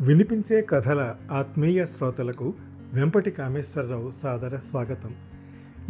వినిపించే 0.00 0.62
కథల 0.62 1.16
ఆత్మీయ 1.32 1.86
శ్రోతలకు 1.86 2.54
వెంపటి 2.92 3.30
కామేశ్వరరావు 3.30 4.10
సాదర 4.10 4.56
స్వాగతం. 4.58 5.14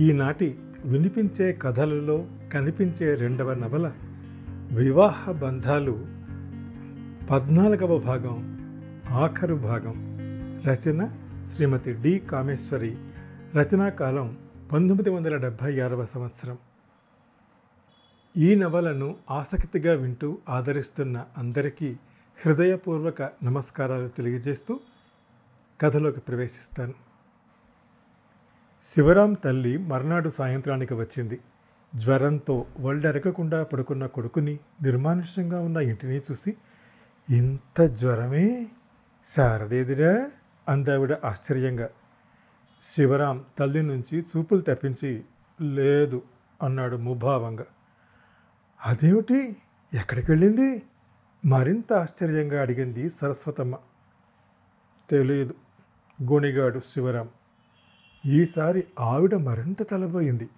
ఈనాటి 0.00 0.58
వినిపించే 0.84 1.52
కథలలో 1.52 2.26
కనిపించే 2.52 3.14
రెండవ 3.14 3.54
నవల 3.54 3.92
వివాహ 4.72 5.32
బంధాలు 5.32 6.06
పద్నాలుగవ 7.30 7.98
భాగం 7.98 8.54
ఆఖరు 9.10 9.54
భాగం. 9.54 10.18
రచన 10.66 11.08
శ్రీమతి 11.42 11.92
డి 11.92 12.18
కామేశ్వరి. 12.18 12.96
రచనా 13.56 13.88
కాలం 13.88 14.36
పంతొమ్మిది 14.72 15.10
వందల 15.10 15.36
డెబ్భై 15.36 15.80
ఆరవ 15.80 16.04
సంవత్సరం. 16.06 16.58
ఈ 18.36 18.54
నవలను 18.54 19.14
ఆసక్తిగా 19.30 19.94
వింటూ 19.94 20.38
ఆదరిస్తున్న 20.48 21.24
అందరికీ 21.38 21.96
హృదయపూర్వక 22.42 23.22
నమస్కారాలు 23.22 24.08
తెలియజేస్తూ 24.08 24.80
కథలోకి 25.80 26.20
ప్రవేశిస్తాను. 26.20 26.94
శివరాం 28.82 29.32
తల్లి 29.32 29.78
మర్నాడు 29.78 30.28
సాయంత్రానికి 30.28 30.94
వచ్చింది. 30.94 31.40
జ్వరంతో 31.94 32.66
ఒళ్ళెరగకుండా 32.80 33.64
పడుకున్న 33.64 34.06
కొడుకుని 34.06 34.58
నిర్మానుష్యంగా 34.82 35.60
ఉన్న 35.60 35.76
ఇంటిని 35.76 36.20
చూసి 36.30 36.56
ఇంత 37.30 37.82
జ్వరమే? 37.82 38.66
శారదేదిరా? 39.24 40.30
అందావిడ 40.68 41.12
ఆశ్చర్యంగా. 41.24 41.88
శివరాం 42.82 43.44
తల్లి 43.58 43.82
నుంచి 43.82 44.20
చూపులు 44.20 44.60
తెప్పించి 44.60 45.24
లేదు 45.60 46.22
అన్నాడు 46.62 46.96
ముభావంగా. 46.96 47.64
అదేమిటి? 48.86 49.56
ఎక్కడికి 49.94 50.30
వెళ్ళింది? 50.30 50.82
మరింత 51.46 51.92
ఆశ్చర్యంగా 51.92 52.60
అడిగింది 52.60 53.10
సరస్వతమ్మ. 53.10 53.74
తెలియదు 55.10 55.54
గుణిగాడు 56.22 56.80
శివరాం. 56.86 57.28
ఈసారి 58.26 58.84
ఆవిడ 59.00 59.34
మరింత 59.34 59.90
తలబోయింది. 59.90 60.48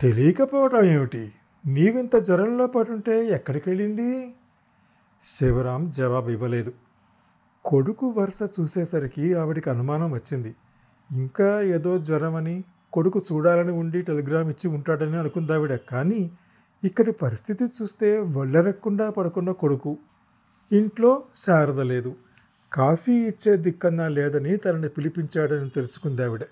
తెలియకపోవడం 0.00 0.84
ఏమిటి? 0.84 1.32
నీవింత 1.66 2.16
జ్వరంలో 2.16 2.66
పడుంటే 2.66 3.26
ఎక్కడికి 3.26 3.70
వెళ్ళింది? 3.70 4.34
శివరాం 5.22 5.90
జవాబు 5.90 6.30
ఇవ్వలేదు. 6.30 6.72
కొడుకు 7.64 8.08
వరుస 8.10 8.38
చూసేసరికి 8.60 9.34
ఆవిడికి 9.34 9.70
అనుమానం 9.70 10.12
వచ్చింది. 10.12 10.54
ఇంకా 11.12 11.60
ఏదో 11.60 11.98
జ్వరమని 11.98 12.64
కొడుకు 12.92 13.22
చూడాలని 13.32 13.72
ఉండి 13.72 14.02
టెలిగ్రామ్ 14.02 14.50
ఇచ్చి 14.50 14.70
ఉంటాడని 14.70 15.16
అనుకుందావిడ 15.16 15.76
కానీ 15.76 16.30
ఇక్కడి 16.84 17.12
పరిస్థితి 17.12 17.64
చూస్తే 17.64 18.18
ఒళ్ళెరక్కుండా 18.18 19.10
పడుకున్న 19.10 19.52
కొడుకు. 19.52 19.98
ఇంట్లో 20.72 21.24
శారద 21.36 21.80
లేదు. 21.80 22.16
కాఫీ 22.72 23.12
ఇచ్చే 23.12 23.56
దిక్కన్నా 23.56 24.08
లేదని 24.08 24.56
తనని 24.56 24.88
పిలిపించాడని 24.88 25.70
తెలుసుకుంది 25.70 26.24
ఆవిడ. 26.24 26.44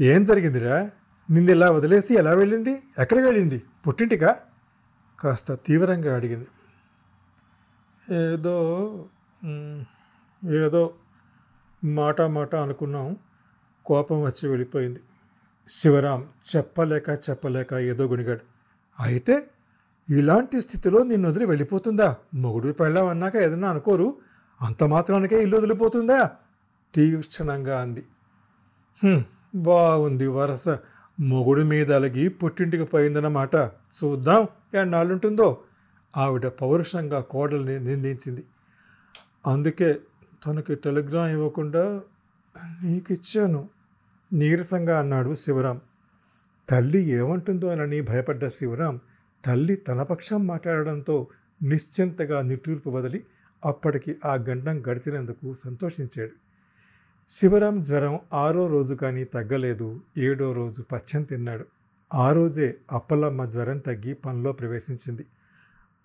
ఏం 0.00 0.22
జరిగిందిరా? 0.22 0.90
నిన్ను 1.30 1.52
ఇలా 1.52 1.70
వదిలేసి 1.70 2.14
ఎలా 2.14 2.32
వెళ్ళింది? 2.32 2.82
ఎక్కడికి 2.98 3.26
వెళ్ళింది? 3.26 3.62
పుట్టింటికా? 3.88 4.36
కాస్త 5.20 5.54
తీవ్రంగా 5.54 6.16
అడిగింది. 6.16 6.46
ఏదో 8.14 8.56
ఏదో 10.50 10.94
మాట 11.84 12.20
మాట 12.20 12.54
అనుకున్నాం. 12.54 13.16
కోపం 13.84 14.22
వచ్చి 14.22 14.48
వెళ్ళిపోయింది. 14.48 15.00
శివరాం 15.68 16.28
చెప్పలేక 16.56 17.08
చెప్పలేక 17.30 17.74
ఏదో 17.74 18.04
గుణిగాడు 18.04 18.53
అయితే 19.00 19.46
ఇలాంటి 20.10 20.60
స్థితిలో 20.60 21.02
నిన్ను 21.02 21.28
వదిలి 21.28 21.46
వెళ్ళిపోతుందా? 21.46 22.16
మొగుడు 22.34 22.72
పెళ్ళాం 22.72 23.06
అన్నాక 23.06 23.36
ఏదన్నా 23.36 23.70
అనుకోరు. 23.70 24.16
అంత 24.60 24.84
మాత్రానికే 24.84 25.42
ఇల్లు 25.42 25.56
వదిలిపోతుందా? 25.56 26.30
తీక్షణంగా 26.94 27.80
అంది. 27.80 28.02
బాగుంది 29.54 30.26
వరస. 30.26 30.68
మొగుడు 31.20 31.62
మీద 31.64 31.92
అలిగి 31.92 32.28
పుట్టింటికి 32.28 32.84
పోయిందన్నమాట 32.84 33.56
చూద్దాం 33.96 34.48
ఎన్నాళ్ళుంటుందో. 34.74 35.58
ఆవిడ 36.16 36.46
పౌరుషంగా 36.46 37.20
కోడల్ని 37.20 37.80
నిందించింది 37.80 38.44
అందుకే 39.46 39.98
తనకి 40.46 40.74
టెలిగ్రామ్ 40.74 41.30
ఇవ్వకుండా 41.30 42.02
నీకు 42.82 43.12
ఇచ్చాను 43.12 43.68
నీరసంగా 44.32 44.98
అన్నాడు 44.98 45.34
శివరాం. 45.34 45.80
తల్లి 46.70 47.02
ఏమంటుందో 47.02 47.68
అనని 47.68 48.00
భయపడ్డ 48.00 48.46
శివరాం 48.46 49.00
తల్లి 49.46 49.76
తన 49.76 50.02
పక్షం 50.02 50.46
మాట్లాడడంతో 50.46 51.26
నిశ్చింతగా 51.62 52.42
నిట్టూర్పు 52.42 52.90
వదిలి 52.90 53.24
అప్పటికి 53.64 54.16
ఆ 54.24 54.34
గండం 54.34 54.82
గడిచినందుకు 54.86 55.54
సంతోషించాడు. 55.54 56.32
శివరాం 57.28 57.82
జ్వరం 57.82 58.18
ఆరో 58.34 58.66
రోజు 58.66 58.94
కానీ 58.94 59.24
తగ్గలేదు 59.24 60.00
ఏడో 60.18 60.52
రోజు 60.52 60.82
పచ్చం 60.82 61.22
తిన్నాడు. 61.22 61.64
ఆ 62.14 62.32
రోజే 62.32 62.74
అప్పలమ్మ 62.92 63.44
జ్వరం 63.44 63.78
తగ్గి 63.78 64.14
పనిలో 64.14 64.52
ప్రవేశించింది. 64.52 65.26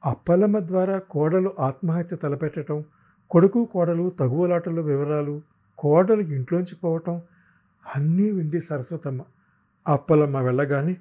అప్పలమ్మ 0.05 0.59
ద్వారా 0.59 0.99
కోడలు 0.99 1.53
ఆత్మహత్య 1.59 2.15
తలపెట్టడం 2.15 2.83
కొడుకు 3.29 3.65
కోడలు 3.65 4.09
తగువలాటల 4.09 4.81
వివరాలు 4.81 5.41
కోడలు 5.77 6.21
ఇంట్లోంచి 6.21 6.75
పోవటం 6.83 7.21
అన్నీ 7.95 8.31
వింది 8.31 8.61
సరస్వతమ్మ. 8.61 9.21
అప్పలమ్మ 9.89 10.41
వెళ్ళగాని 10.41 10.97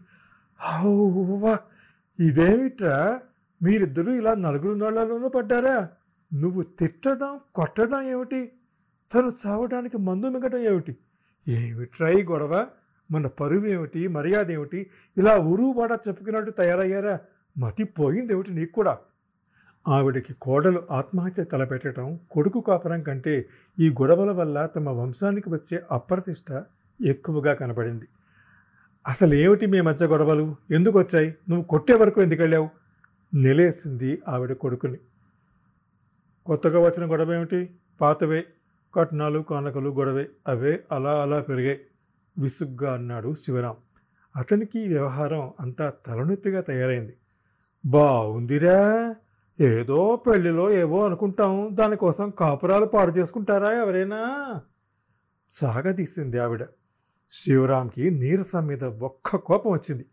హౌవా 0.60 1.58
ఇదేమిట్రా? 2.20 3.20
మీరిద్దరూ 3.62 4.12
ఇలా 4.12 4.34
నలుగురు 4.34 4.78
నోళ్ళలోనూ 4.78 5.28
పడ్డారా? 5.28 5.88
నువ్వు 6.34 6.62
తిట్టడం 6.62 7.40
కొట్టడం 7.54 8.02
ఏమిటి? 8.02 8.52
తను 9.14 9.32
చావడానికి 9.46 9.98
మందు 9.98 10.26
మిగటం 10.26 10.58
ఏమిటి? 10.58 10.96
ఏమిట్రా 11.48 12.10
ఈ 12.10 12.22
గొడవ? 12.22 12.66
మన 13.10 13.26
పరువు 13.26 13.66
ఏమిటి? 13.66 14.08
మర్యాద 14.08 14.50
ఏమిటి? 14.50 14.90
ఇలా 15.16 15.32
ఉరువు 15.32 15.72
వాడ 15.72 15.98
చెప్పుకున్నట్టు 16.08 16.50
తయారయ్యారా? 16.50 17.18
మతి 17.58 17.84
పోయింది 17.84 18.32
ఏమిటి 18.32 18.50
నీకు 18.50 18.72
కూడా? 18.72 18.98
ఆవిడకి 19.88 20.34
కోడలు 20.34 20.82
ఆత్మహత్య 20.90 21.44
తలపెట్టడం 21.44 22.20
కొడుకు 22.30 22.60
కాపరం 22.60 23.02
కంటే 23.02 23.48
ఈ 23.78 23.90
గొడవల 23.90 24.30
వల్ల 24.30 24.66
తమ 24.66 24.88
వంశానికి 24.88 25.48
వచ్చే 25.48 25.82
అప్రతిష్ట 25.92 26.64
ఎక్కువగా 27.06 27.54
కనబడింది. 27.54 28.08
అసలు 29.08 29.34
ఏమిటి 29.34 29.66
మీ 29.66 29.80
మధ్య 29.80 30.06
గొడవలు? 30.06 30.56
ఎందుకు 30.70 30.98
వచ్చాయి 30.98 31.34
నువ్వు 31.48 31.64
కొట్టే 31.64 31.94
వరకు 31.94 32.22
ఎందుకు 32.22 32.40
వెళ్ళావు? 32.40 32.68
నిలేసింది 33.34 34.22
ఆవిడ 34.28 34.52
కొడుకుని. 34.52 34.98
కొత్తగా 36.46 36.78
వచ్చిన 36.78 37.10
గొడవ 37.10 37.34
ఏమిటి 37.34 37.70
పాతవే. 38.00 38.44
కట్నాలు 38.94 39.38
కానకలు 39.38 39.90
గొడవే. 39.90 40.28
అవే 40.48 40.84
అలా 40.92 41.22
అలా 41.22 41.40
పెరిగాయి. 41.40 41.80
విసుగ్గా 42.38 42.94
అన్నాడు 42.94 43.34
శివరాం. 43.34 43.76
అతనికి 44.36 44.88
వ్యవహారం 44.88 45.52
అంతా 45.60 45.92
తలనొప్పిగా 46.06 46.60
తయారైంది. 46.60 47.14
బాగుందిరా 47.86 49.14
ఏదో 49.60 50.16
పెళ్ళిలో 50.16 50.70
ఏవో 50.70 51.06
అనుకుంటాం. 51.06 51.68
దానికోసం 51.72 52.30
కాపురాలు 52.30 52.84
పాడు 52.84 53.10
చేసుకుంటారా 53.10 53.72
ఎవరైనా? 53.72 54.20
సాగదీసింది 55.52 56.38
ఆవిడ. 56.38 56.64
శివరాంకి 57.30 58.10
నీరసం 58.10 58.66
మీద 58.66 58.84
ఒక్క 58.84 59.36
కోపం 59.36 59.70
వచ్చింది. 59.70 60.06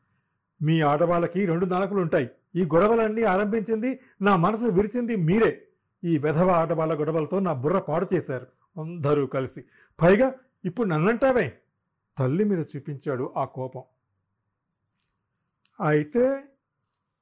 మీ 0.61 0.81
ఆడవాళ్ళకి 0.81 1.45
రెండు 1.45 1.65
నాలుకలు 1.65 2.01
ఉంటాయి. 2.01 2.29
ఈ 2.55 2.63
గొడవలన్నీ 2.63 3.23
ఆరంభించింది 3.23 3.99
నా 4.21 4.35
మనసు 4.35 4.65
విరిచింది 4.65 5.15
మీరే. 5.15 5.67
ఈ 6.03 6.17
వెధవ 6.17 6.51
ఆడవాళ్ళ 6.51 6.99
గొడవలతో 6.99 7.39
నా 7.39 7.53
బుర్ర 7.53 7.79
పాడు 7.79 8.07
చేశారు. 8.13 8.47
అందరూ 8.79 9.25
కలిసి. 9.25 9.65
పైగా 10.01 10.33
ఇప్పుడు 10.65 10.87
నన్నంటావే? 10.87 11.57
తల్లి 12.17 12.43
మీద 12.43 12.65
చూపించాడు 12.75 13.33
ఆ 13.37 13.45
కోపం. 13.45 13.81
అయితే 15.81 16.43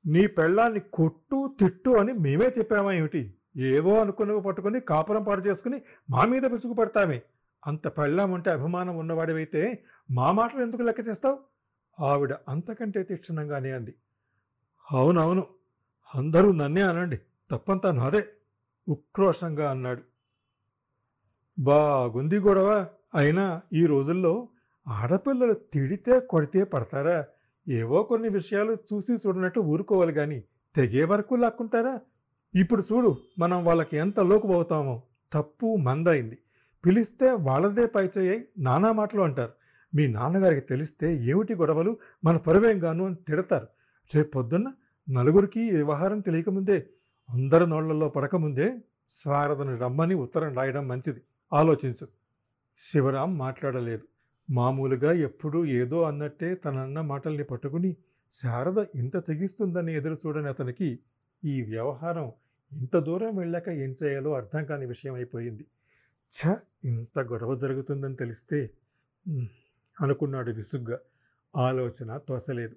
నీ 0.05 0.27
పెళ్ళాన్ని 0.27 0.79
కొట్టు 0.79 1.55
తిట్టు 1.59 1.89
అని 1.89 2.13
మేమే 2.13 2.45
చెప్పామా 2.45 2.93
ఏమిటి? 2.93 3.33
ఏవో 3.57 3.93
అనుకున్నవి 4.01 4.41
పట్టుకొని 4.41 4.79
కాపురం 4.79 5.23
పాడు 5.23 5.41
చేసుకుని 5.41 5.81
మా 6.09 6.25
మీద 6.25 6.45
విసుగు 6.45 6.73
పడతామే 6.73 7.21
అంత 7.67 7.87
పెళ్ళామంటే 7.87 8.49
అభిమానం 8.49 8.97
ఉన్నవాడివైతే 8.97 9.83
మా 10.11 10.31
మాటలు 10.31 10.61
ఎందుకు 10.61 10.81
లెక్క 10.81 11.07
చేస్తావు? 11.07 11.37
ఆవిడ 11.99 12.33
అంతకంటే 12.47 13.03
తీక్షణంగానే 13.03 13.71
అంది. 13.71 13.93
అవునవును 14.91 15.47
అందరూ 16.15 16.51
నన్నే 16.51 16.81
అనండి 16.81 17.17
తప్పంతా 17.51 17.91
నాదే 17.91 18.27
ఉక్రోషంగా 18.87 19.71
అన్నాడు. 19.71 20.03
బాగుంది 21.59 22.39
గొడవ 22.39 22.87
అయినా 23.15 23.61
ఈ 23.73 23.85
రోజుల్లో 23.85 24.47
ఆడపిల్లలు 24.87 25.53
తిడితే 25.53 26.19
కొడితే 26.19 26.63
పడతారా? 26.63 27.25
ఏవో 27.67 28.03
కొన్ని 28.03 28.29
విషయాలు 28.29 28.73
చూసి 28.73 29.13
చూడనట్టు 29.13 29.59
ఊరుకోవాలి 29.59 30.13
కానీ 30.13 30.43
తెగే 30.75 31.03
వరకు 31.03 31.35
లాక్కుంటారా? 31.35 32.01
ఇప్పుడు 32.55 32.83
చూడు 32.91 33.17
మనం 33.39 33.65
వాళ్ళకి 33.65 33.97
ఎంత 33.97 34.19
లోకు 34.19 34.47
పోతామో 34.47 35.03
తప్పు 35.33 35.75
మందైంది 35.75 36.37
పిలిస్తే 36.85 37.31
వాళ్ళదే 37.31 37.85
పైచేయి 37.85 38.47
నానా 38.57 38.91
మాటలు 38.91 39.21
అంటారు. 39.21 39.51
మీ 39.95 40.07
నాన్నగారికి 40.07 40.61
తెలిస్తే 40.61 41.15
ఏమిటి 41.15 41.55
గొడవలు? 41.55 41.97
మన 42.23 42.37
పరువేం 42.37 42.83
గాను 42.83 43.05
అని 43.05 43.15
తిడతారు. 43.15 43.67
రేపు 44.15 44.31
పొద్దున్న 44.31 44.73
నలుగురికి 45.09 45.71
వ్యవహారం 45.71 46.19
తెలియకముందే 46.19 46.89
అందరి 47.29 47.67
నోళ్ళలో 47.67 48.09
పడకముందే 48.09 48.73
శారదను 49.09 49.77
రమ్మని 49.77 50.15
ఉత్తరం 50.15 50.55
రాయడం 50.55 50.87
మంచిది. 50.87 51.21
ఆలోచించు. 51.53 52.07
శివరాం 52.77 53.37
మాట్లాడలేదు. 53.37 54.03
మామూలుగా 54.49 55.11
ఎప్పుడూ 55.11 55.65
ఏదో 55.65 56.01
అన్నట్టే 56.03 56.55
తనన్న 56.55 57.01
మాటల్ని 57.01 57.43
పట్టుకుని 57.43 57.95
శారద 58.31 58.85
ఇంత 58.95 59.17
తెగిస్తుందని 59.17 59.93
ఎదురు 59.95 60.17
చూడని 60.25 60.47
అతనికి 60.47 60.99
ఈ 61.45 61.61
వ్యవహారం 61.61 62.31
ఇంత 62.71 62.97
దూరం 62.97 63.35
వెళ్ళాక 63.35 63.69
ఏం 63.69 63.95
చేయాలో 64.03 64.33
అర్థం 64.33 64.65
కాని 64.65 64.85
విషయం 64.85 65.13
అయిపోయింది. 65.13 65.65
ఛ! 66.33 66.55
ఇంత 66.83 67.19
గొడవ 67.19 67.55
జరుగుతుందని 67.55 68.15
తెలిస్తే 68.15 68.69
అనుకున్నాడు 70.01 70.51
విసుగ్గా. 70.51 70.97
ఆలోచన 71.55 72.17
తోసలేదు. 72.17 72.75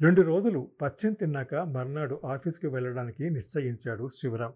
రెండు 0.00 0.20
రోజులు 0.20 0.70
పచ్చం 0.82 1.12
తిన్నాక 1.12 1.54
మర్నాడు 1.54 2.20
ఆఫీస్కి 2.24 2.66
వెళ్ళడానికి 2.66 3.30
నిశ్చయించాడు 3.30 4.08
శివరాం. 4.08 4.52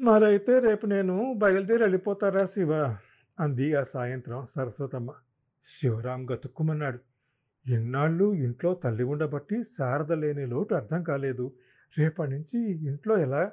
మరైతే 0.00 0.58
రేపు 0.58 0.86
నేను 0.86 1.34
బయలుదేరి 1.34 1.82
వెళ్ళిపోతారా 1.82 2.46
శివ? 2.46 2.72
అంది 3.40 3.74
ఆ 3.74 3.82
సాయంత్రం 3.82 4.44
సరస్వతమ్మ. 4.44 5.10
శివరాం 5.64 6.26
గతుక్కుమన్నాడు. 6.32 6.98
ఇన్నాళ్ళు 7.66 8.34
ఇంట్లో 8.34 8.74
తల్లి 8.74 9.04
ఉండబట్టి 9.04 9.64
శారద 9.64 10.12
లేని 10.12 10.46
లోటు 10.46 10.74
అర్థం 10.74 11.02
కాలేదు. 11.02 11.46
రేపటి 11.98 12.30
నుంచి 12.30 12.58
ఇంట్లో 12.86 13.18
ఎలా? 13.18 13.52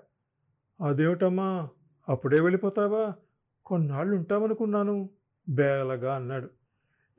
అదేమిటమ్మా? 0.81 1.69
అప్పుడే 2.09 2.39
వెళ్ళిపోతావా? 2.39 3.13
కొన్నాళ్ళు 3.65 4.15
ఉంటామనుకున్నాను 4.15 5.09
బేలగా 5.49 6.15
అన్నాడు. 6.15 6.49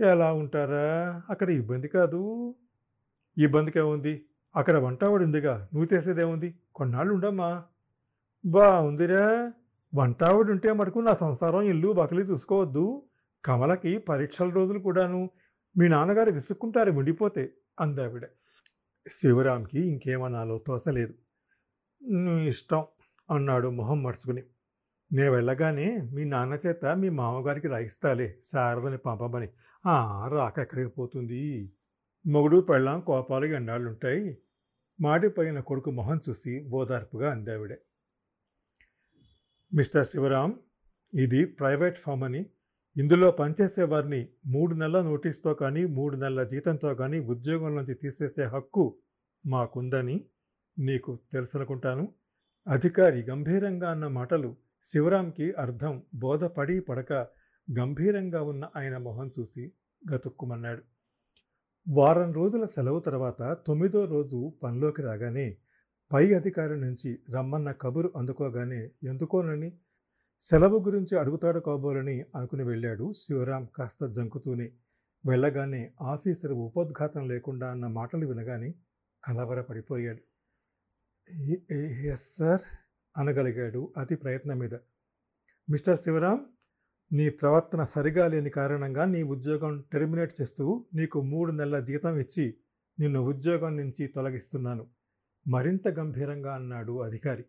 ఎలా 0.01 0.33
ఉంటారా? 0.33 1.23
అక్కడ 1.31 1.51
ఇబ్బంది 1.51 1.89
కాదు. 1.89 2.55
ఇబ్బందికే 3.39 3.81
ఉంది 3.81 4.27
అక్కడ 4.57 4.77
వంటవాడు 4.77 5.25
ఉందిగా 5.25 5.69
నువ్వు 5.75 5.95
చేసేదేముంది? 5.95 6.59
కొన్నాళ్ళు 6.75 7.15
ఉండమ్మా 7.15 7.65
బాగుందిరా 8.47 9.53
వంటావిడ 9.95 10.51
ఉంటే 10.51 10.73
మటుకు 10.73 10.99
నా 10.99 11.13
సంసారం 11.13 11.63
ఇల్లు 11.63 11.93
బకలి 11.93 12.23
చూసుకోవద్దు. 12.23 13.03
కమలకి 13.45 13.99
పరీక్షల 13.99 14.49
రోజులు 14.51 14.79
కూడాను. 14.79 15.31
మీ 15.79 15.89
నాన్నగారు 15.89 16.31
విసుక్కుంటారు 16.31 16.91
ఉండిపోతే 16.91 17.53
అందావిడ. 17.81 18.27
శివరాంకి 19.09 19.81
ఇంకేమనాలో 19.81 20.59
తోసలేదు 20.67 21.15
ఇష్టం 22.39 22.85
అన్నాడు 23.31 23.69
మొహం 23.69 24.03
మర్చుకుని. 24.03 24.43
నేను 25.13 25.31
వెళ్ళగానే 25.33 26.01
మీ 26.13 26.25
నాన్న 26.25 26.55
చేత 26.55 26.85
మీ 26.85 27.09
మామగారికి 27.09 27.69
రాయిస్తాలే 27.69 28.39
శారదని 28.43 28.99
పంపమని. 28.99 29.49
"ఆ, 29.87 30.29
రాక 30.29 30.59
ఎక్కడికి 30.59 30.89
పోతుంది? 30.89 31.73
మొగుడు 32.27 32.61
పెళ్ళాం 32.61 33.01
కోపాలు 33.01 33.47
ఎండాళ్ళుంటాయి. 33.47 34.39
మాడిపోయిన 35.01 35.61
కొడుకు 35.61 35.91
మొహం 35.91 36.21
చూసి 36.29 36.69
ఓదార్పుగా 36.73 37.31
అందావిడే. 37.31 37.79
మిస్టర్ 39.75 40.07
శివరాం 40.07 40.61
ఇది 41.15 41.45
ప్రైవేట్ 41.45 41.99
ఫామ్ 41.99 42.25
అని. 42.25 42.47
ఇందులో 42.97 43.31
పనిచేసే 43.31 43.83
వారిని 43.83 44.29
మూడు 44.47 44.75
నెలల 44.75 45.03
నోటీస్తో 45.03 45.55
కానీ 45.55 45.85
మూడు 45.85 46.17
నెలల 46.17 46.45
జీతంతో 46.45 46.95
కానీ 46.95 47.21
ఉద్యోగం 47.21 47.77
నుంచి 47.77 47.95
తీసేసే 47.95 48.45
హక్కు 48.45 48.99
మాకుందని 49.47 50.25
నీకు 50.79 51.19
తెలుసనుకుంటాను. 51.33 52.13
అధికారి 52.69 53.23
గంభీరంగా 53.23 53.91
అన్న 53.91 54.07
మాటలు 54.07 54.66
శివరాంకి 54.87 55.53
అర్థం 55.53 56.03
బోధపడి 56.15 56.81
పడక 56.81 57.13
గంభీరంగా 57.79 58.43
ఉన్న 58.43 58.69
ఆయన 58.77 58.97
మొహం 58.97 59.31
చూసి 59.41 59.73
గతుక్కుమన్నాడు. 60.13 60.83
వారం 61.89 62.33
రోజుల 62.33 62.65
సెలవు 62.65 63.01
తర్వాత 63.01 63.57
తొమ్మిదో 63.67 64.05
రోజు 64.05 64.53
పనిలోకి 64.63 65.03
రాగానే 65.03 65.59
పై 66.13 66.35
అధికారి 66.35 66.81
నుంచి 66.81 67.19
రమ్మన్న 67.35 67.73
కబురు 67.73 68.13
అందుకోగానే 68.17 68.91
ఎందుకోనని? 69.05 69.79
సెలవు 70.41 70.79
గురించి 70.85 71.19
అడుగుతాడు 71.19 71.61
కాబోలని 71.61 72.25
అనుకుని 72.37 72.65
వెళ్ళాడు 72.65 73.13
శివరాం 73.13 73.69
కాస్త 73.77 74.07
జంకుతూనే. 74.07 74.73
వెళ్ళగానే 75.27 75.93
ఆఫీసర్ 76.03 76.53
ఉపోద్ఘాతం 76.53 77.29
లేకుండా 77.29 77.71
అన్న 77.71 77.87
మాటలు 77.87 78.27
వినగానే 78.27 78.75
కలవరపడిపోయాడు. 79.25 80.23
Yes 82.13 82.37
sir? 82.37 82.86
అనగలిగాడు 83.17 83.95
అతి 83.97 84.17
ప్రయత్నం 84.17 84.59
మీద. 84.59 84.75
మిస్టర్ 85.71 85.99
శివరాం 85.99 86.47
నీ 87.13 87.31
ప్రవర్తన 87.31 87.83
సరిగా 87.83 88.29
లేని 88.29 88.51
కారణంగా 88.51 89.05
నీ 89.05 89.23
ఉద్యోగం 89.23 89.85
టెర్మినేట్ 89.93 90.33
చేస్తూ 90.41 90.87
నీకు 90.95 91.21
మూడు 91.21 91.53
నెలల 91.53 91.81
జీతం 91.81 92.19
ఇచ్చి 92.19 92.59
నిన్ను 93.01 93.21
ఉద్యోగం 93.21 93.77
నుంచి 93.77 94.07
తొలగిస్తున్నాను. 94.07 94.91
మరింత 95.49 95.89
గంభీరంగా 95.89 96.55
అన్నాడు 96.55 97.03
అధికారి. 97.03 97.45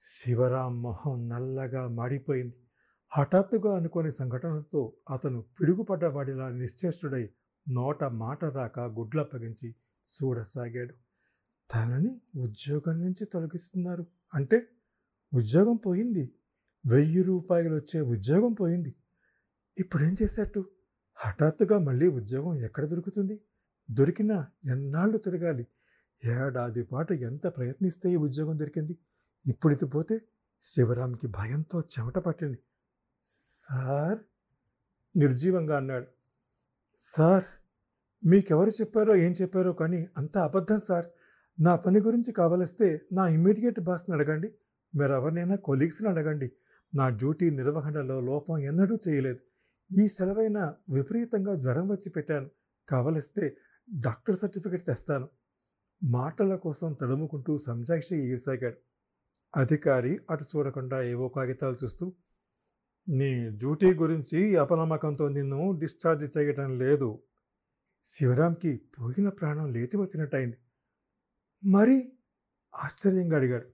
శివరాం 0.00 0.82
మొహం 0.82 1.28
నల్లగా 1.28 1.88
మాడిపోయింది. 1.88 2.54
హఠాత్తుగా 3.12 3.76
అనుకోని 3.76 4.12
సంఘటనతో 4.12 4.96
అతను 5.10 5.44
పిడుగుపడ్డవాడిలా 5.60 6.48
నిశ్చేష్టుడై 6.48 7.30
నోట 7.68 8.04
మాట 8.04 8.44
రాక 8.44 8.80
గుడ్లప్పగించి 8.80 9.74
చూడసాగాడు. 10.08 10.94
తనని 11.74 12.20
ఉద్యోగం 12.40 13.00
నుంచి 13.00 13.24
తొలగిస్తున్నారు. 13.24 14.06
అంటే 14.34 14.68
ఉద్యోగం 15.34 15.76
పోయింది. 15.76 16.32
వెయ్యి 16.86 17.22
రూపాయలు 17.22 17.74
వచ్చే 17.74 18.00
ఉద్యోగం 18.00 18.52
పోయింది. 18.52 18.94
ఇప్పుడేం 19.78 20.16
చేసేట్టు? 20.22 20.70
హఠాత్తుగా 21.14 21.78
మళ్ళీ 21.78 22.08
ఉద్యోగం 22.08 22.54
ఎక్కడ 22.54 22.84
దొరుకుతుంది? 22.84 23.40
దొరికినా 23.90 24.46
ఎన్నాళ్ళు 24.64 25.18
తిరగాలి? 25.18 25.66
ఏడాది 26.24 26.82
పాటు 26.82 27.12
ఎంత 27.12 27.46
ప్రయత్నిస్తే 27.46 28.10
ఈ 28.10 28.16
ఉద్యోగం 28.16 28.58
దొరికింది? 28.58 28.98
ఇప్పుడు 29.46 29.72
ఇది 29.72 29.84
పోతే 29.84 30.20
శివరాంకి 30.62 31.26
భయంతో 31.26 31.80
చెమట 31.80 32.18
పట్టింది. 32.18 32.58
సార్? 33.22 34.18
నిర్జీవంగా 35.16 35.76
అన్నాడు. 35.76 36.06
సార్ 36.98 37.44
మీకెవరు 38.26 38.70
చెప్పారో 38.70 39.16
ఏం 39.16 39.32
చెప్పారో 39.32 39.72
కానీ 39.72 40.08
అంతా 40.18 40.44
అబద్ధం 40.44 40.80
సార్. 40.80 41.06
నా 41.60 41.76
పని 41.76 42.00
గురించి 42.00 42.32
కావలిస్తే 42.32 43.00
నా 43.12 43.28
ఇమ్మీడియట్ 43.28 43.80
బాస్ని 43.80 44.16
అడగండి. 44.16 44.54
మీరు 44.94 45.12
ఎవరినైనా 45.12 45.56
కొలీగ్స్ని 45.56 46.08
అడగండి. 46.08 46.52
నా 46.94 47.08
డ్యూటీ 47.08 47.50
నిర్వహణలో 47.50 48.20
లోపం 48.20 48.58
ఎన్నడూ 48.58 48.98
చేయలేదు. 49.08 49.38
ఈ 49.92 50.08
సెలవైన 50.08 50.74
విపరీతంగా 50.90 51.54
జ్వరం 51.54 51.88
వచ్చి 51.88 52.10
పెట్టాను. 52.10 52.50
కావలిస్తే 52.88 53.56
డాక్టర్ 54.00 54.36
సర్టిఫికెట్ 54.36 54.86
తెస్తాను. 54.86 55.28
మాటల 56.04 56.54
కోసం 56.56 56.92
తడుముకుంటూ 56.92 57.58
సంజాక్షి 57.58 58.16
ఎగిసాగాడు 58.16 58.76
అధికారి 59.56 60.18
అటు 60.30 60.44
చూడకుండా 60.44 61.02
ఏవో 61.02 61.28
కాగితాలు 61.28 61.76
చూస్తూ 61.84 62.12
నీ 63.08 63.48
డ్యూటీ 63.48 63.94
గురించి 63.94 64.56
అపనమ్మకంతో 64.56 65.28
నిన్ను 65.28 65.78
డిశ్చార్జ్ 65.80 66.38
చేయటం 66.38 66.78
లేదు. 66.78 67.22
శివరాంకి 68.04 68.80
పోయిన 69.00 69.28
ప్రాణం 69.28 69.72
లేచి 69.72 69.96
వచ్చినట్టయింది. 69.96 70.56
మరి 71.64 72.12
ఆశ్చర్యంగా 72.74 73.36
అడిగాడు. 73.36 73.68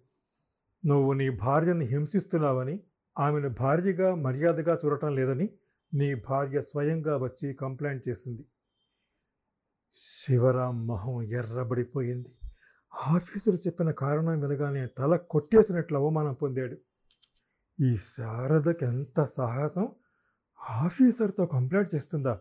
నువ్వు 0.86 1.12
నీ 1.12 1.30
భార్యను 1.30 1.80
హింసిస్తున్నావని 1.80 2.80
ఆమెను 3.18 3.48
భార్యగా 3.48 4.14
మర్యాదగా 4.14 4.78
చూడటం 4.84 5.14
లేదని 5.14 5.48
నీ 5.94 6.14
భార్య 6.14 6.62
స్వయంగా 6.62 7.16
వచ్చి 7.16 7.54
కంప్లైంట్ 7.54 8.08
చేసింది. 8.08 8.44
శివరాం 9.92 10.86
మొహం 10.86 11.22
ఎర్రబడిపోయింది. 11.22 12.34
ఆఫీసులు 13.06 13.56
చెప్పిన 13.56 13.90
కారణం 13.90 14.40
వినగానే 14.40 14.86
తల 14.86 15.16
కొట్టేసినట్లు 15.16 15.98
అవమానం 15.98 16.34
పొందాడు. 16.34 16.76
ఈ 17.80 17.96
శారదకి 17.96 18.84
ఎంత 18.84 19.24
సాహసం? 19.24 19.88
ఆఫీసర్తో 20.70 21.46
కంప్లైంట్ 21.46 21.94
చేస్తుందా? 21.94 22.40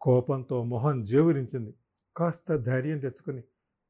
కోపంతో 0.00 0.64
మొహం 0.64 1.02
జేవురించింది. 1.02 1.74
కాస్త 2.16 2.56
ధైర్యం 2.56 2.98
తెచ్చుకుని 2.98 3.42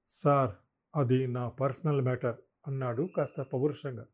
సార్ 0.08 0.67
అది 0.96 1.26
నా 1.26 1.48
పర్సనల్ 1.48 2.00
మ్యాటర్ 2.00 2.36
అన్నాడు 2.66 3.08
కాస్త 3.16 3.42
పౌరుషంగా. 3.42 4.06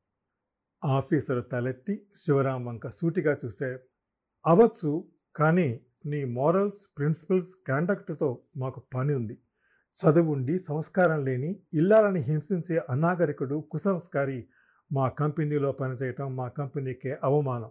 ఆఫీసర్ 0.85 1.45
తలెత్తి 1.52 2.07
శివరాం 2.14 2.64
వంక 2.64 2.88
సూటిగా 2.88 3.37
చూశాడు. 3.45 3.78
అవచ్చు 4.47 5.04
కానీ 5.37 5.81
నీ 6.07 6.25
మోరల్స్ 6.25 6.88
ప్రిన్సిపల్స్ 6.99 7.54
కాండక్ట్తో 7.69 8.43
మాకు 8.57 8.83
పని 8.95 9.14
ఉంది. 9.14 9.38
చదువుండి 9.95 10.59
సంస్కారం 10.59 11.25
లేని 11.25 11.61
ఇల్లాలని 11.75 12.21
హింసించే 12.21 12.81
అనాగరికుడు 12.90 13.69
కుసంస్కారి 13.71 14.49
మా 14.93 15.09
కంపెనీలో 15.09 15.73
పనిచేయటం 15.73 16.37
మా 16.37 16.49
కంపెనీకే 16.49 17.19
అవమానం. 17.25 17.71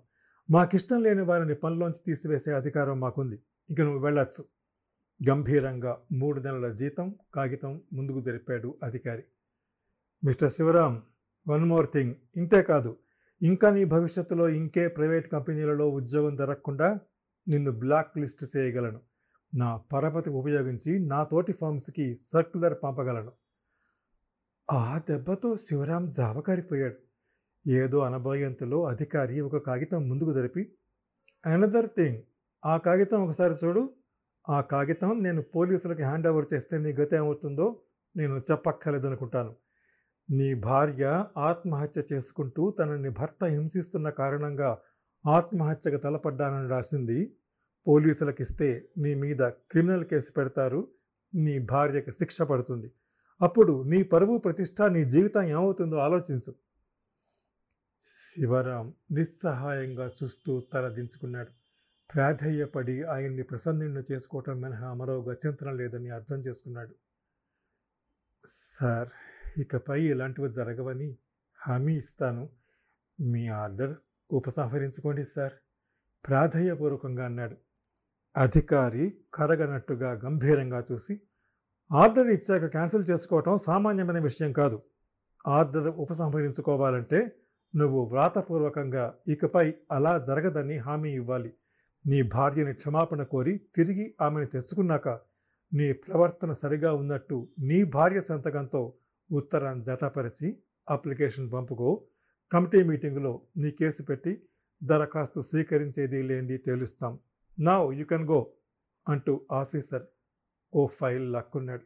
మాకిష్టం 0.50 1.03
లేని 1.03 1.22
వారిని 1.22 1.55
పనిలోంచి 1.55 2.01
తీసివేసే 2.05 2.51
అధికారం 2.51 3.00
మాకుంది. 3.00 3.43
ఇక 3.69 3.81
నువ్వు 3.81 4.00
వెళ్ళొచ్చు. 4.00 4.45
గంభీరంగా 5.29 5.97
మూడు 6.11 6.39
నెలల 6.39 6.73
జీతం 6.73 7.15
కాగితం 7.33 7.81
ముందుకు 7.93 8.21
జరిపాడు 8.21 8.77
అధికారి. 8.83 9.23
Mister 10.23 10.51
Shivaram 10.51 11.01
one 11.47 11.65
more 11.65 11.87
thing. 11.93 12.15
ఇంతే 12.37 12.63
కాదు 12.63 12.97
ఇంకా 13.41 13.69
నీ 13.71 13.85
భవిష్యత్తులో 13.85 14.49
ఇంకే 14.49 14.87
ప్రైవేట్ 14.87 15.31
కంపెనీలలో 15.31 15.89
ఉద్యోగం 15.89 16.37
దొరకకుండా 16.37 16.99
నిన్ను 17.47 17.71
బ్లాక్ 17.71 18.17
లిస్ట్ 18.17 18.57
చేయగలను. 18.57 19.01
నా 19.55 19.77
పరపతి 19.77 20.29
ఉపయోగించి 20.29 20.99
నా 20.99 21.23
తోటి 21.23 21.53
ఫామ్స్కి 21.53 22.15
సర్క్యులర్ 22.15 22.73
పంపగలను. 22.83 23.31
ఆ 24.71 25.01
దెబ్బతో 25.09 25.57
శివరాం 25.57 26.09
జావకారిపోయాడు. 26.09 26.95
ఏదో 27.69 27.99
అనబోయేంతలో 27.99 28.85
అధికారి 28.85 29.41
ఒక 29.41 29.57
కాగితం 29.57 30.09
ముందుకు 30.09 30.33
జరిపి 30.33 30.71
అనదర్ 31.45 31.87
థింగ్ 31.97 32.21
ఆ 32.65 32.77
కాగితం 32.77 33.23
ఒకసారి 33.23 33.53
చూడు. 33.65 33.89
ఆ 34.50 34.62
కాగితం 34.62 35.23
నేను 35.23 35.41
పోలీసులకు 35.41 36.01
హ్యాండ్ 36.01 36.27
ఓవర్ 36.27 36.45
చేస్తే 36.53 36.77
నీ 36.77 36.93
గత 36.93 37.13
ఏమవుతుందో 37.13 37.81
నేను 38.15 38.38
చెప్పక్కర్లేదనుకుంటాను. 38.38 39.55
నీ 40.29 40.53
భార్య 40.53 41.25
ఆత్మహత్య 41.38 42.01
చేసుకుంటూ 42.13 42.71
తనని 42.71 43.09
భర్త 43.09 43.43
హింసిస్తున్న 43.43 44.09
కారణంగా 44.09 44.77
ఆత్మహత్యకు 45.27 45.97
తలపడ్డానని 45.97 46.69
రాసింది 46.69 47.35
పోలీసులకు 47.88 48.41
ఇస్తే 48.41 48.89
నీ 48.97 49.15
మీద 49.15 49.38
క్రిమినల్ 49.38 50.05
కేసు 50.05 50.31
పెడతారు 50.31 50.88
నీ 51.35 51.59
భార్యకి 51.59 52.12
శిక్ష 52.12 52.41
పడుతుంది. 52.41 52.91
అప్పుడు 53.41 53.83
నీ 53.83 54.03
పరువు 54.03 54.38
ప్రతిష్ట 54.38 54.81
నీ 54.81 55.05
జీవితం 55.05 55.43
ఏమవుతుందో 55.43 55.97
ఆలోచించు. 55.97 56.53
శివరాం 58.03 58.93
నిస్సహాయంగా 59.12 60.12
చూస్తూ 60.23 60.62
తల 60.73 60.88
దించుకున్నాడు. 60.88 61.62
ప్రాధేయపడి 62.13 63.03
ఆయన్ని 63.03 63.43
ప్రసన్నుణ్ణి 63.43 64.03
చేసుకోవటం 64.12 64.62
మినహా 64.62 64.93
మరో 64.93 65.24
గత్యంతరం 65.24 65.77
లేదని 65.77 66.10
అర్థం 66.10 66.39
చేసుకున్నాడు. 66.39 66.93
సార్ 68.46 69.10
ఇకపై 69.58 70.01
ఇలాంటివి 70.03 70.51
జరగవని 70.51 71.17
హామీ 71.60 71.93
ఇస్తాను. 71.96 72.50
మీ 73.20 73.48
ఆర్డర్ 73.48 73.96
ఉపసంహరించుకోండి 74.32 75.24
సార్ 75.24 75.53
ప్రాధేయపూర్వకంగా 76.27 77.25
అన్నాడు. 77.25 77.58
అధికారి 78.38 79.17
కరగనట్టుగా 79.34 80.12
గంభీరంగా 80.12 80.86
చూసి 80.91 81.22
ఆర్డర్ 81.91 82.27
ఇచ్చాక 82.27 82.65
క్యాన్సిల్ 82.65 83.05
చేసుకోవటం 83.12 83.58
సామాన్యమైన 83.58 84.20
విషయం 84.20 84.51
కాదు. 84.51 84.82
ఆర్డర్ 85.48 85.88
ఉపసంహరించుకోవాలంటే 85.88 87.36
నువ్వు 87.75 88.00
వ్రాతపూర్వకంగా 88.05 89.17
ఇకపై 89.27 89.74
అలా 89.91 90.17
జరగదని 90.17 90.77
హామీ 90.77 91.12
ఇవ్వాలి. 91.12 91.53
నీ 92.07 92.22
భార్యని 92.22 92.74
క్షమాపణ 92.74 93.24
కోరి 93.24 93.57
తిరిగి 93.75 94.15
ఆమెను 94.22 94.45
తెచ్చుకున్నాక 94.45 95.10
నీ 95.74 95.93
ప్రవర్తన 95.93 96.51
సరిగా 96.51 96.93
ఉన్నట్టు 96.93 97.50
నీ 97.60 97.83
భార్య 97.83 98.22
సంతకంతో 98.22 98.93
ఉత్తరాన్ని 99.31 99.83
జతపరిచి 99.83 100.57
అప్లికేషన్ 100.89 101.51
పంపుకో. 101.51 102.03
కమిటీ 102.51 102.83
మీటింగ్లో 102.83 103.41
నీ 103.57 103.72
కేసు 103.72 104.03
పెట్టి 104.03 104.41
దరఖాస్తు 104.83 105.41
స్వీకరించేది 105.41 106.22
లేనిది 106.24 106.57
తేలుస్తాం. 106.57 107.19
నౌ 107.60 107.91
యు 107.91 108.05
కెన్ 108.05 108.24
గో 108.24 108.53
అంటూ 109.10 109.45
ఆఫీసర్ 109.51 110.03
ఓ 110.75 110.88
ఫైల్ 110.88 111.31
లాక్కున్నాడు. 111.31 111.86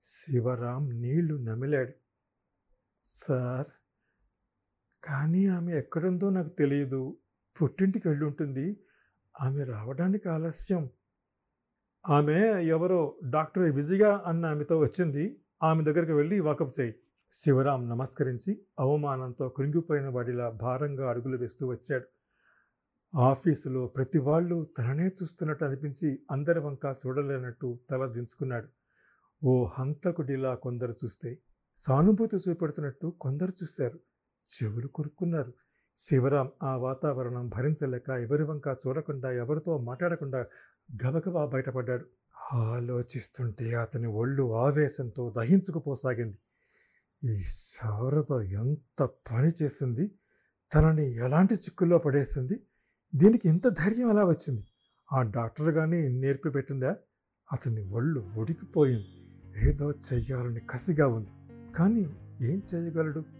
శివరాం 0.00 0.90
నీళ్ళు 1.00 1.34
నమిలాడు. 1.34 1.92
సార్ 3.00 3.66
కానీ 5.04 5.46
ఆమె 5.46 5.78
ఎక్కడుందో 5.78 6.30
నాకు 6.30 6.48
తెలియదు. 6.48 7.16
పుట్టింటికి 7.62 8.08
వెళ్ళి 8.08 8.26
ఉంటుంది 8.26 8.76
ఆమె 9.40 9.62
రావడానికి 9.62 10.28
ఆలస్యం. 10.28 10.90
ఆమె 12.08 12.62
ఎవరో 12.62 13.16
డాక్టర్ 13.30 13.70
విజయ 13.70 14.20
అన్న 14.26 14.46
ఆమెతో 14.46 14.78
వచ్చింది. 14.78 15.40
ఆమె 15.62 15.84
దగ్గరికి 15.84 16.12
వెళ్ళి 16.12 16.40
వాకప్ 16.40 16.80
చేయి. 16.80 16.94
శివరాం 17.32 17.88
నమస్కరించి 17.88 18.62
అవమానంతో 18.80 19.48
కృంగిపోయిన 19.48 20.08
వాడిలా 20.08 20.50
భారంగా 20.50 21.10
అడుగులు 21.10 21.36
వేస్తూ 21.36 21.66
వచ్చాడు. 21.66 22.04
ఆఫీసులో 23.16 23.86
ప్రతి 23.86 24.18
వాళ్ళు 24.18 24.64
తననే 24.78 25.06
చూస్తున్నట్టు 25.06 25.64
అనిపించి 25.64 26.22
అందరి 26.30 26.60
వంక 26.60 26.96
చూడలేనట్టు 27.06 27.78
తల 27.90 28.06
దించుకున్నాడు. 28.06 28.68
ఓ 29.44 29.66
హంతకుడిలా 29.66 30.54
కొందరు 30.54 30.92
చూస్తే 31.04 31.38
సానుభూతి 31.76 32.36
చూపెడుతున్నట్టు 32.36 33.06
కొందరు 33.20 33.52
చూశారు. 33.62 34.00
చెవులు 34.50 34.88
కొరుక్కున్నారు. 34.88 35.54
శివరాం 36.02 36.50
ఆ 36.62 36.76
వాతావరణం 36.76 37.48
భరించలేక 37.48 38.10
ఎవరి 38.10 38.44
వంక 38.44 38.76
చూడకుండా 38.86 39.32
ఎవరితో 39.32 39.78
మాట్లాడకుండా 39.78 40.46
గబగబా 41.06 41.46
బయటపడ్డాడు. 41.46 42.06
ఆలోచిస్తుంటే 42.52 43.74
అతని 43.74 44.06
ఒళ్ళు 44.06 44.54
ఆవేశంతో 44.54 45.32
దహించుకుపోసాగింది. 45.36 46.38
ఈ 47.24 47.40
శారద 47.42 48.42
ఎంత 48.42 49.02
పని 49.02 49.52
చేసింది? 49.62 50.10
తనని 50.74 51.16
ఎలాంటి 51.16 51.54
చిక్కుల్లో 51.54 51.98
పడేసింది? 51.98 52.60
దీనికి 53.14 53.48
ఇంత 53.48 53.68
ధైర్యం 53.68 54.10
ఎలా 54.10 54.24
వచ్చింది? 54.24 54.66
ఆ 55.12 55.22
డాక్టర్ 55.22 55.74
కానీ 55.74 56.08
నేర్పి 56.08 56.50
పెట్టిందా? 56.50 56.96
అతని 57.52 57.80
ఒళ్ళు 57.80 58.20
ఉడికిపోయింది. 58.20 59.08
ఏదో 59.68 59.90
చెయ్యాలని 59.90 60.60
కసిగా 60.60 61.06
ఉంది. 61.06 61.30
కానీ 61.72 62.00
ఏం 62.40 62.62
చేయగలడు? 62.74 63.39